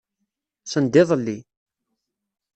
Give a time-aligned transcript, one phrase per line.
[0.71, 1.37] Send-iḍelli.